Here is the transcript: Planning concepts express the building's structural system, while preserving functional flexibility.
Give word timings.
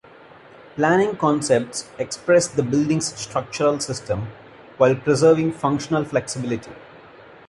Planning 0.77 1.15
concepts 1.17 1.87
express 1.99 2.47
the 2.47 2.63
building's 2.63 3.15
structural 3.19 3.79
system, 3.79 4.29
while 4.77 4.95
preserving 4.95 5.51
functional 5.51 6.05
flexibility. 6.05 6.71